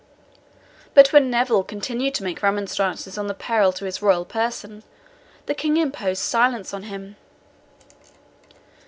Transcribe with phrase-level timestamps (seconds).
[0.95, 4.81] But when Neville continued to make remonstrances on the peril to his royal person,
[5.45, 7.17] the King imposed silence on him.